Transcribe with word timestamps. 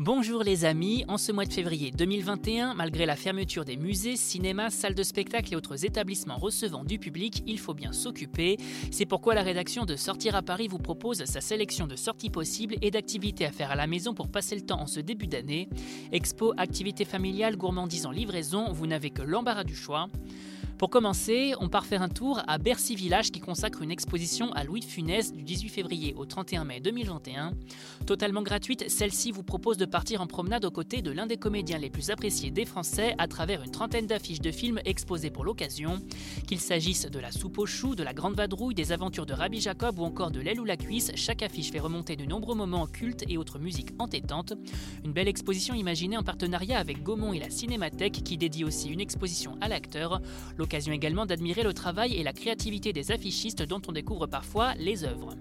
Bonjour 0.00 0.42
les 0.42 0.64
amis, 0.64 1.04
en 1.06 1.18
ce 1.18 1.30
mois 1.30 1.44
de 1.44 1.52
février 1.52 1.92
2021, 1.92 2.74
malgré 2.74 3.06
la 3.06 3.14
fermeture 3.14 3.64
des 3.64 3.76
musées, 3.76 4.16
cinémas, 4.16 4.70
salles 4.70 4.96
de 4.96 5.04
spectacle 5.04 5.52
et 5.52 5.56
autres 5.56 5.84
établissements 5.84 6.36
recevant 6.36 6.82
du 6.82 6.98
public, 6.98 7.44
il 7.46 7.60
faut 7.60 7.74
bien 7.74 7.92
s'occuper. 7.92 8.56
C'est 8.90 9.06
pourquoi 9.06 9.36
la 9.36 9.44
rédaction 9.44 9.84
de 9.84 9.94
Sortir 9.94 10.34
à 10.34 10.42
Paris 10.42 10.66
vous 10.66 10.78
propose 10.78 11.24
sa 11.26 11.40
sélection 11.40 11.86
de 11.86 11.94
sorties 11.94 12.28
possibles 12.28 12.74
et 12.82 12.90
d'activités 12.90 13.46
à 13.46 13.52
faire 13.52 13.70
à 13.70 13.76
la 13.76 13.86
maison 13.86 14.14
pour 14.14 14.28
passer 14.28 14.56
le 14.56 14.62
temps 14.62 14.80
en 14.80 14.88
ce 14.88 14.98
début 14.98 15.28
d'année. 15.28 15.68
Expo, 16.10 16.54
activités 16.56 17.04
familiales, 17.04 17.56
gourmandises 17.56 18.06
en 18.06 18.10
livraison, 18.10 18.72
vous 18.72 18.88
n'avez 18.88 19.10
que 19.10 19.22
l'embarras 19.22 19.62
du 19.62 19.76
choix. 19.76 20.08
Pour 20.78 20.90
commencer, 20.90 21.54
on 21.60 21.68
part 21.68 21.86
faire 21.86 22.02
un 22.02 22.08
tour 22.08 22.42
à 22.48 22.58
Bercy 22.58 22.96
Village 22.96 23.30
qui 23.30 23.38
consacre 23.38 23.80
une 23.82 23.92
exposition 23.92 24.52
à 24.54 24.64
Louis 24.64 24.80
de 24.80 24.84
Funès 24.84 25.32
du 25.32 25.44
18 25.44 25.68
février 25.68 26.14
au 26.16 26.26
31 26.26 26.64
mai 26.64 26.80
2021. 26.80 27.52
Totalement 28.06 28.42
gratuite, 28.42 28.90
celle-ci 28.90 29.30
vous 29.30 29.44
propose 29.44 29.76
de 29.76 29.84
partir 29.84 30.20
en 30.20 30.26
promenade 30.26 30.64
aux 30.64 30.72
côtés 30.72 31.00
de 31.00 31.12
l'un 31.12 31.26
des 31.26 31.36
comédiens 31.36 31.78
les 31.78 31.90
plus 31.90 32.10
appréciés 32.10 32.50
des 32.50 32.64
Français 32.64 33.14
à 33.18 33.28
travers 33.28 33.62
une 33.62 33.70
trentaine 33.70 34.08
d'affiches 34.08 34.40
de 34.40 34.50
films 34.50 34.80
exposées 34.84 35.30
pour 35.30 35.44
l'occasion. 35.44 36.00
Qu'il 36.48 36.58
s'agisse 36.58 37.08
de 37.08 37.18
La 37.20 37.30
soupe 37.30 37.58
aux 37.58 37.66
choux, 37.66 37.94
de 37.94 38.02
La 38.02 38.12
Grande 38.12 38.34
Vadrouille, 38.34 38.74
des 38.74 38.90
aventures 38.90 39.26
de 39.26 39.32
Rabbi 39.32 39.60
Jacob 39.60 40.00
ou 40.00 40.02
encore 40.02 40.32
de 40.32 40.40
L'aile 40.40 40.60
ou 40.60 40.64
la 40.64 40.76
cuisse, 40.76 41.12
chaque 41.14 41.42
affiche 41.42 41.70
fait 41.70 41.78
remonter 41.78 42.16
de 42.16 42.24
nombreux 42.24 42.56
moments 42.56 42.88
cultes 42.88 43.24
et 43.28 43.38
autres 43.38 43.60
musiques 43.60 43.92
entêtantes. 44.00 44.54
Une 45.04 45.12
belle 45.12 45.28
exposition 45.28 45.74
imaginée 45.74 46.16
en 46.16 46.24
partenariat 46.24 46.80
avec 46.80 47.04
Gaumont 47.04 47.32
et 47.32 47.38
la 47.38 47.50
Cinémathèque 47.50 48.24
qui 48.24 48.36
dédie 48.36 48.64
aussi 48.64 48.88
une 48.88 49.00
exposition 49.00 49.56
à 49.60 49.68
l'acteur. 49.68 50.20
L'occasion 50.64 50.94
également 50.94 51.26
d'admirer 51.26 51.62
le 51.62 51.74
travail 51.74 52.14
et 52.14 52.22
la 52.22 52.32
créativité 52.32 52.94
des 52.94 53.12
affichistes 53.12 53.62
dont 53.62 53.82
on 53.86 53.92
découvre 53.92 54.26
parfois 54.26 54.72
les 54.76 55.04
œuvres. 55.04 55.34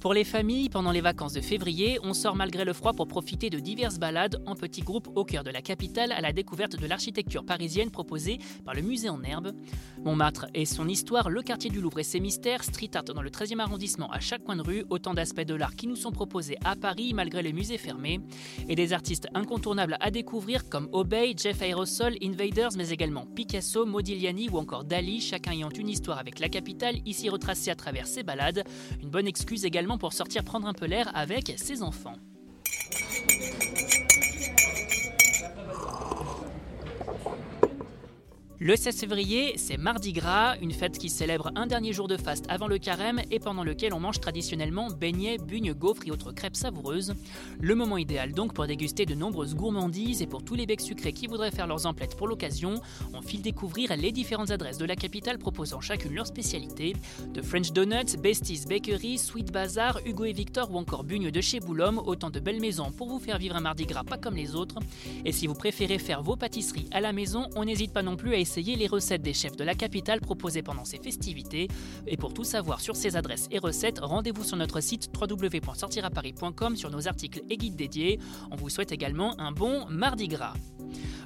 Pour 0.00 0.14
les 0.14 0.22
familles, 0.22 0.68
pendant 0.68 0.92
les 0.92 1.00
vacances 1.00 1.32
de 1.32 1.40
février, 1.40 1.98
on 2.04 2.14
sort 2.14 2.36
malgré 2.36 2.64
le 2.64 2.72
froid 2.72 2.92
pour 2.92 3.08
profiter 3.08 3.50
de 3.50 3.58
diverses 3.58 3.98
balades 3.98 4.40
en 4.46 4.54
petits 4.54 4.82
groupes 4.82 5.08
au 5.16 5.24
cœur 5.24 5.42
de 5.42 5.50
la 5.50 5.60
capitale 5.60 6.12
à 6.12 6.20
la 6.20 6.32
découverte 6.32 6.76
de 6.76 6.86
l'architecture 6.86 7.44
parisienne 7.44 7.90
proposée 7.90 8.38
par 8.64 8.74
le 8.74 8.82
musée 8.82 9.08
en 9.08 9.20
herbe. 9.24 9.56
Montmartre 10.04 10.46
et 10.54 10.66
son 10.66 10.86
histoire, 10.86 11.30
le 11.30 11.42
quartier 11.42 11.68
du 11.68 11.80
Louvre 11.80 11.98
et 11.98 12.04
ses 12.04 12.20
mystères, 12.20 12.62
street 12.62 12.90
art 12.94 13.02
dans 13.02 13.22
le 13.22 13.30
13e 13.30 13.58
arrondissement 13.58 14.08
à 14.12 14.20
chaque 14.20 14.44
coin 14.44 14.54
de 14.54 14.62
rue, 14.62 14.84
autant 14.88 15.14
d'aspects 15.14 15.40
de 15.40 15.54
l'art 15.54 15.74
qui 15.74 15.88
nous 15.88 15.96
sont 15.96 16.12
proposés 16.12 16.58
à 16.64 16.76
Paris 16.76 17.12
malgré 17.12 17.42
les 17.42 17.52
musées 17.52 17.76
fermés, 17.76 18.20
et 18.68 18.76
des 18.76 18.92
artistes 18.92 19.26
incontournables 19.34 19.96
à 19.98 20.12
découvrir 20.12 20.68
comme 20.68 20.88
Obey, 20.92 21.34
Jeff 21.36 21.60
Aerosol, 21.60 22.14
Invaders, 22.22 22.70
mais 22.76 22.90
également 22.90 23.26
Picasso, 23.26 23.84
Modigliani 23.84 24.48
ou 24.48 24.58
encore 24.58 24.84
Dali, 24.84 25.20
chacun 25.20 25.50
ayant 25.50 25.70
une 25.70 25.88
histoire 25.88 26.18
avec 26.18 26.38
la 26.38 26.48
capitale, 26.48 26.98
ici 27.04 27.28
retracée 27.28 27.72
à 27.72 27.74
travers 27.74 28.06
ses 28.06 28.22
balades. 28.22 28.62
Une 29.02 29.10
bonne 29.10 29.26
excuse 29.26 29.64
également 29.64 29.87
pour 29.96 30.12
sortir 30.12 30.44
prendre 30.44 30.66
un 30.66 30.74
peu 30.74 30.84
l'air 30.86 31.10
avec 31.14 31.54
ses 31.56 31.82
enfants. 31.82 32.16
Le 38.60 38.74
16 38.74 38.98
février, 38.98 39.52
c'est 39.54 39.76
Mardi 39.76 40.12
Gras, 40.12 40.56
une 40.60 40.72
fête 40.72 40.98
qui 40.98 41.10
célèbre 41.10 41.52
un 41.54 41.68
dernier 41.68 41.92
jour 41.92 42.08
de 42.08 42.16
faste 42.16 42.44
avant 42.48 42.66
le 42.66 42.78
carême 42.78 43.20
et 43.30 43.38
pendant 43.38 43.62
lequel 43.62 43.94
on 43.94 44.00
mange 44.00 44.18
traditionnellement 44.18 44.88
beignets, 44.88 45.38
bugnes, 45.38 45.74
gaufres 45.74 46.02
et 46.06 46.10
autres 46.10 46.32
crêpes 46.32 46.56
savoureuses. 46.56 47.14
Le 47.60 47.76
moment 47.76 47.98
idéal 47.98 48.32
donc 48.32 48.54
pour 48.54 48.66
déguster 48.66 49.06
de 49.06 49.14
nombreuses 49.14 49.54
gourmandises 49.54 50.22
et 50.22 50.26
pour 50.26 50.42
tous 50.42 50.56
les 50.56 50.66
becs 50.66 50.80
sucrés 50.80 51.12
qui 51.12 51.28
voudraient 51.28 51.52
faire 51.52 51.68
leurs 51.68 51.86
emplettes 51.86 52.16
pour 52.16 52.26
l'occasion, 52.26 52.82
on 53.14 53.22
file 53.22 53.42
découvrir 53.42 53.96
les 53.96 54.10
différentes 54.10 54.50
adresses 54.50 54.78
de 54.78 54.86
la 54.86 54.96
capitale 54.96 55.38
proposant 55.38 55.80
chacune 55.80 56.16
leur 56.16 56.26
spécialité. 56.26 56.96
De 57.32 57.42
French 57.42 57.70
Donuts, 57.70 58.16
Besties 58.20 58.64
Bakery, 58.68 59.18
Sweet 59.18 59.52
Bazaar, 59.52 60.00
Hugo 60.04 60.24
et 60.24 60.32
Victor 60.32 60.68
ou 60.72 60.78
encore 60.78 61.04
Bugnes 61.04 61.30
de 61.30 61.40
chez 61.40 61.60
Boulogne, 61.60 61.98
autant 62.04 62.30
de 62.30 62.40
belles 62.40 62.60
maisons 62.60 62.90
pour 62.90 63.08
vous 63.08 63.20
faire 63.20 63.38
vivre 63.38 63.54
un 63.54 63.60
Mardi 63.60 63.86
Gras 63.86 64.02
pas 64.02 64.18
comme 64.18 64.34
les 64.34 64.56
autres. 64.56 64.80
Et 65.24 65.30
si 65.30 65.46
vous 65.46 65.54
préférez 65.54 66.00
faire 66.00 66.24
vos 66.24 66.34
pâtisseries 66.34 66.88
à 66.90 67.00
la 67.00 67.12
maison, 67.12 67.48
on 67.54 67.64
n'hésite 67.64 67.92
pas 67.92 68.02
non 68.02 68.16
plus 68.16 68.34
à 68.34 68.47
essayer 68.48 68.76
les 68.76 68.86
recettes 68.86 69.20
des 69.20 69.34
chefs 69.34 69.56
de 69.56 69.64
la 69.64 69.74
capitale 69.74 70.22
proposées 70.22 70.62
pendant 70.62 70.86
ces 70.86 70.96
festivités. 70.98 71.68
Et 72.06 72.16
pour 72.16 72.32
tout 72.32 72.44
savoir 72.44 72.80
sur 72.80 72.96
ces 72.96 73.14
adresses 73.14 73.46
et 73.50 73.58
recettes, 73.58 73.98
rendez-vous 74.00 74.42
sur 74.42 74.56
notre 74.56 74.80
site 74.80 75.10
www.sortiraparis.com 75.14 76.74
sur 76.74 76.90
nos 76.90 77.08
articles 77.08 77.42
et 77.50 77.58
guides 77.58 77.76
dédiés. 77.76 78.18
On 78.50 78.56
vous 78.56 78.70
souhaite 78.70 78.90
également 78.90 79.38
un 79.38 79.52
bon 79.52 79.84
mardi 79.90 80.28
gras. 80.28 80.54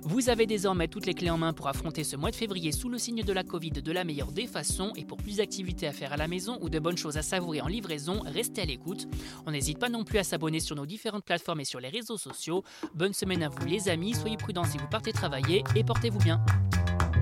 Vous 0.02 0.30
avez 0.30 0.46
désormais 0.46 0.88
toutes 0.88 1.06
les 1.06 1.14
clés 1.14 1.30
en 1.30 1.38
main 1.38 1.52
pour 1.52 1.68
affronter 1.68 2.02
ce 2.02 2.16
mois 2.16 2.32
de 2.32 2.36
février 2.36 2.72
sous 2.72 2.88
le 2.88 2.98
signe 2.98 3.22
de 3.22 3.32
la 3.32 3.44
Covid 3.44 3.70
de 3.70 3.92
la 3.92 4.02
meilleure 4.02 4.32
des 4.32 4.48
façons 4.48 4.92
et 4.96 5.04
pour 5.04 5.18
plus 5.18 5.36
d'activités 5.36 5.86
à 5.86 5.92
faire 5.92 6.12
à 6.12 6.16
la 6.16 6.26
maison 6.26 6.58
ou 6.60 6.68
de 6.68 6.80
bonnes 6.80 6.96
choses 6.96 7.16
à 7.16 7.22
savourer 7.22 7.60
en 7.60 7.68
livraison, 7.68 8.20
restez 8.26 8.62
à 8.62 8.64
l'écoute. 8.64 9.06
On 9.46 9.52
n'hésite 9.52 9.78
pas 9.78 9.88
non 9.88 10.02
plus 10.02 10.18
à 10.18 10.24
s'abonner 10.24 10.58
sur 10.58 10.74
nos 10.74 10.86
différentes 10.86 11.24
plateformes 11.24 11.60
et 11.60 11.64
sur 11.64 11.78
les 11.78 11.88
réseaux 11.88 12.18
sociaux. 12.18 12.64
Bonne 12.94 13.14
semaine 13.14 13.44
à 13.44 13.48
vous 13.48 13.64
les 13.64 13.88
amis, 13.88 14.14
soyez 14.14 14.36
prudents 14.36 14.64
si 14.64 14.76
vous 14.76 14.88
partez 14.90 15.12
travailler 15.12 15.62
et 15.76 15.84
portez-vous 15.84 16.18
bien. 16.18 16.44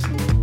Música 0.09 0.41